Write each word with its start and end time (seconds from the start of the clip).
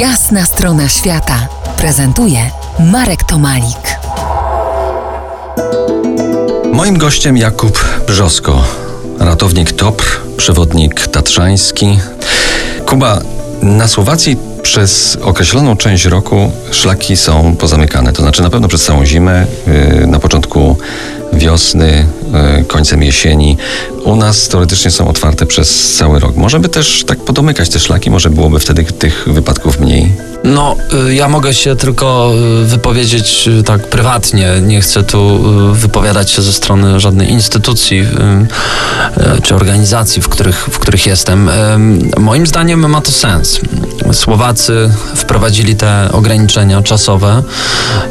Jasna 0.00 0.44
strona 0.44 0.88
świata 0.88 1.48
prezentuje 1.78 2.38
Marek 2.78 3.24
Tomalik. 3.24 3.98
Moim 6.72 6.98
gościem 6.98 7.36
Jakub 7.36 7.84
Brzosko, 8.06 8.64
ratownik 9.18 9.72
TOPR, 9.72 10.04
przewodnik 10.36 11.06
tatrzański. 11.06 11.98
Kuba, 12.86 13.20
na 13.62 13.88
Słowacji 13.88 14.36
przez 14.62 15.18
określoną 15.22 15.76
część 15.76 16.04
roku 16.04 16.50
szlaki 16.70 17.16
są 17.16 17.56
pozamykane. 17.56 18.12
To 18.12 18.22
znaczy 18.22 18.42
na 18.42 18.50
pewno 18.50 18.68
przez 18.68 18.84
całą 18.84 19.04
zimę, 19.04 19.46
yy, 20.00 20.06
na 20.06 20.18
początku 20.18 20.76
wiosny, 21.36 22.06
yy, 22.56 22.64
końcem 22.64 23.02
jesieni. 23.02 23.56
U 24.04 24.16
nas 24.16 24.48
teoretycznie 24.48 24.90
są 24.90 25.08
otwarte 25.08 25.46
przez 25.46 25.94
cały 25.94 26.20
rok. 26.20 26.36
Może 26.36 26.60
by 26.60 26.68
też 26.68 27.04
tak 27.06 27.18
podomykać 27.18 27.68
te 27.68 27.78
szlaki, 27.78 28.10
może 28.10 28.30
byłoby 28.30 28.58
wtedy 28.58 28.84
tych 28.84 29.24
wypadków 29.26 29.80
mniej. 29.80 30.25
No, 30.46 30.76
y, 31.08 31.14
ja 31.14 31.28
mogę 31.28 31.54
się 31.54 31.76
tylko 31.76 32.32
y, 32.62 32.64
wypowiedzieć 32.64 33.48
y, 33.48 33.62
tak 33.62 33.82
prywatnie. 33.82 34.52
Nie 34.62 34.80
chcę 34.80 35.02
tu 35.02 35.42
wypowiadać 35.72 36.30
się 36.30 36.42
ze 36.42 36.52
strony 36.52 37.00
żadnej 37.00 37.30
instytucji 37.30 38.06
czy 39.42 39.54
organizacji, 39.54 40.22
w 40.22 40.28
których, 40.28 40.68
w 40.70 40.78
których 40.78 41.06
jestem. 41.06 41.50
Moim 42.18 42.46
zdaniem 42.46 42.90
ma 42.90 43.00
to 43.00 43.12
sens. 43.12 43.60
Słowacy 44.12 44.90
wprowadzili 45.14 45.76
te 45.76 46.08
ograniczenia 46.12 46.82
czasowe 46.82 47.42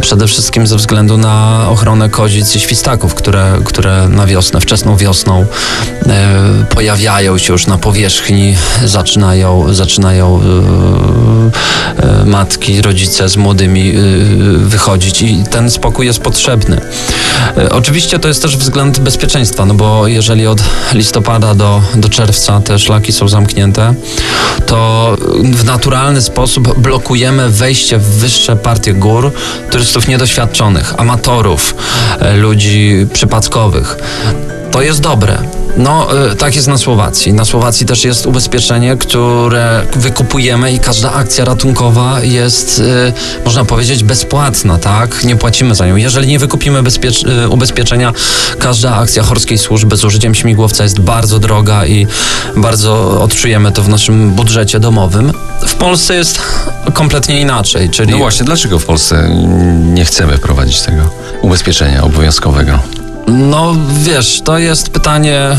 przede 0.00 0.26
wszystkim 0.26 0.66
ze 0.66 0.76
względu 0.76 1.18
na 1.18 1.66
ochronę 1.68 2.08
kozic 2.08 2.56
i 2.56 2.60
świstaków, 2.60 3.14
które, 3.14 3.58
które 3.64 4.08
na 4.08 4.26
wiosnę, 4.26 4.60
wczesną 4.60 4.96
wiosną 4.96 5.46
pojawiają 6.74 7.38
się 7.38 7.52
już 7.52 7.66
na 7.66 7.78
powierzchni, 7.78 8.56
zaczynają, 8.84 9.74
zaczynają 9.74 10.40
matki, 12.24 12.82
rodzice 12.82 13.28
z 13.28 13.36
młodymi 13.36 13.92
y, 13.96 14.58
wychodzić 14.58 15.22
i 15.22 15.44
ten 15.50 15.70
spokój 15.70 16.06
jest 16.06 16.20
potrzebny. 16.20 16.80
Y, 17.58 17.72
oczywiście 17.72 18.18
to 18.18 18.28
jest 18.28 18.42
też 18.42 18.56
względ 18.56 18.98
bezpieczeństwa, 18.98 19.66
no 19.66 19.74
bo 19.74 20.06
jeżeli 20.06 20.46
od 20.46 20.60
listopada 20.92 21.54
do, 21.54 21.82
do 21.94 22.08
czerwca 22.08 22.60
te 22.60 22.78
szlaki 22.78 23.12
są 23.12 23.28
zamknięte, 23.28 23.94
to 24.66 25.16
w 25.44 25.64
naturalny 25.64 26.22
sposób 26.22 26.78
blokujemy 26.78 27.48
wejście 27.48 27.98
w 27.98 28.04
wyższe 28.04 28.56
partie 28.56 28.94
gór 28.94 29.32
turystów 29.70 30.08
niedoświadczonych, 30.08 30.94
amatorów, 31.00 31.74
y, 32.22 32.36
ludzi 32.36 33.06
przypadkowych. 33.12 33.96
To 34.70 34.82
jest 34.82 35.00
dobre. 35.00 35.38
No, 35.76 36.08
y, 36.32 36.36
tak 36.36 36.56
jest 36.56 36.68
na 36.68 36.78
Słowacji. 36.78 37.32
Na 37.32 37.44
Słowacji 37.44 37.86
też 37.86 38.04
jest 38.04 38.26
ubezpieczenie, 38.26 38.96
które 38.96 39.82
wykupujemy 39.96 40.72
i 40.72 40.78
każda 40.78 41.12
akcja 41.12 41.44
ratunkowa 41.44 42.22
jest, 42.22 42.78
y, 42.78 43.12
można 43.44 43.64
powiedzieć, 43.64 44.04
bezpłatna, 44.04 44.78
tak? 44.78 45.24
Nie 45.24 45.36
płacimy 45.36 45.74
za 45.74 45.86
nią. 45.86 45.96
Jeżeli 45.96 46.28
nie 46.28 46.38
wykupimy 46.38 46.82
y, 47.44 47.48
ubezpieczenia, 47.48 48.12
każda 48.58 48.96
akcja 48.96 49.22
chorskiej 49.22 49.58
służby 49.58 49.96
z 49.96 50.04
użyciem 50.04 50.34
śmigłowca 50.34 50.82
jest 50.82 51.00
bardzo 51.00 51.38
droga 51.38 51.86
i 51.86 52.06
bardzo 52.56 53.20
odczujemy 53.20 53.72
to 53.72 53.82
w 53.82 53.88
naszym 53.88 54.30
budżecie 54.30 54.80
domowym. 54.80 55.32
W 55.66 55.74
Polsce 55.74 56.14
jest 56.14 56.40
kompletnie 56.94 57.40
inaczej, 57.40 57.90
czyli... 57.90 58.12
No 58.12 58.18
właśnie, 58.18 58.46
dlaczego 58.46 58.78
w 58.78 58.84
Polsce 58.84 59.28
nie 59.78 60.04
chcemy 60.04 60.36
wprowadzić 60.36 60.80
tego 60.80 61.10
ubezpieczenia 61.42 62.02
obowiązkowego? 62.04 62.78
No 63.28 63.74
wiesz, 64.02 64.40
to 64.44 64.58
jest 64.58 64.90
pytanie 64.90 65.56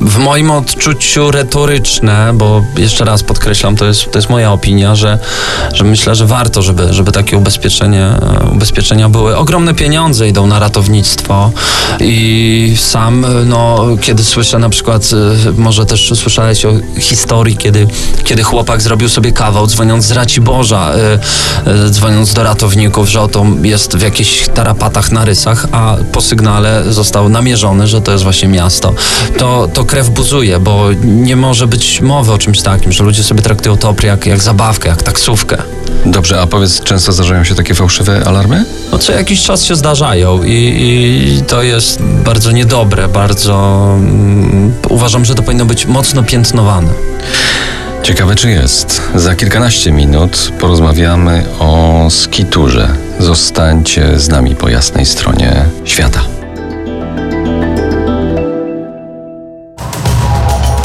w 0.00 0.18
moim 0.18 0.50
odczuciu 0.50 1.30
retoryczne, 1.30 2.32
bo 2.34 2.64
jeszcze 2.76 3.04
raz 3.04 3.22
podkreślam, 3.22 3.76
to 3.76 3.84
jest, 3.84 4.12
to 4.12 4.18
jest 4.18 4.30
moja 4.30 4.52
opinia, 4.52 4.96
że, 4.96 5.18
że 5.74 5.84
myślę, 5.84 6.14
że 6.14 6.26
warto, 6.26 6.62
żeby, 6.62 6.94
żeby 6.94 7.12
takie 7.12 7.36
ubezpieczenie, 7.36 8.10
ubezpieczenia 8.52 9.08
były. 9.08 9.36
Ogromne 9.36 9.74
pieniądze 9.74 10.28
idą 10.28 10.46
na 10.46 10.58
ratownictwo 10.58 11.50
i 12.00 12.74
sam, 12.78 13.26
no, 13.46 13.86
kiedy 14.00 14.24
słyszę 14.24 14.58
na 14.58 14.68
przykład, 14.68 15.10
może 15.56 15.86
też 15.86 16.12
słyszałeś 16.14 16.64
o 16.64 16.72
historii, 16.98 17.56
kiedy, 17.56 17.86
kiedy 18.24 18.42
chłopak 18.42 18.82
zrobił 18.82 19.08
sobie 19.08 19.32
kawał, 19.32 19.66
dzwoniąc 19.66 20.04
z 20.04 20.10
Raciborza, 20.10 20.92
y, 21.66 21.86
y, 21.86 21.90
dzwoniąc 21.90 22.34
do 22.34 22.42
ratowników, 22.42 23.08
że 23.08 23.20
oto 23.20 23.46
jest 23.62 23.96
w 23.96 24.02
jakichś 24.02 24.48
tarapatach 24.48 25.12
na 25.12 25.24
rysach, 25.24 25.66
a 25.72 25.96
po 26.12 26.20
sygnale 26.20 26.82
został 26.92 27.05
został 27.06 27.28
namierzony, 27.28 27.86
że 27.86 28.00
to 28.00 28.12
jest 28.12 28.24
właśnie 28.24 28.48
miasto, 28.48 28.94
to, 29.38 29.68
to 29.72 29.84
krew 29.84 30.10
buzuje, 30.10 30.60
bo 30.60 30.88
nie 31.04 31.36
może 31.36 31.66
być 31.66 32.00
mowy 32.00 32.32
o 32.32 32.38
czymś 32.38 32.62
takim, 32.62 32.92
że 32.92 33.04
ludzie 33.04 33.22
sobie 33.22 33.42
traktują 33.42 33.76
TOPR 33.76 34.04
jak, 34.04 34.26
jak 34.26 34.42
zabawkę, 34.42 34.88
jak 34.88 35.02
taksówkę. 35.02 35.56
Dobrze, 36.06 36.40
a 36.40 36.46
powiedz, 36.46 36.80
często 36.80 37.12
zdarzają 37.12 37.44
się 37.44 37.54
takie 37.54 37.74
fałszywe 37.74 38.22
alarmy? 38.26 38.64
No 38.92 38.98
co 38.98 39.12
jakiś 39.12 39.42
czas 39.42 39.64
się 39.64 39.76
zdarzają 39.76 40.42
i, 40.44 40.52
i 41.38 41.42
to 41.42 41.62
jest 41.62 42.02
bardzo 42.02 42.52
niedobre, 42.52 43.08
bardzo 43.08 43.54
um, 43.90 44.72
uważam, 44.88 45.24
że 45.24 45.34
to 45.34 45.42
powinno 45.42 45.64
być 45.64 45.86
mocno 45.86 46.22
piętnowane. 46.22 46.90
Ciekawe 48.02 48.34
czy 48.34 48.50
jest. 48.50 49.02
Za 49.14 49.34
kilkanaście 49.34 49.92
minut 49.92 50.52
porozmawiamy 50.60 51.44
o 51.58 52.06
skiturze. 52.10 52.88
Zostańcie 53.18 54.18
z 54.18 54.28
nami 54.28 54.56
po 54.56 54.68
jasnej 54.68 55.06
stronie 55.06 55.64
świata. 55.84 56.35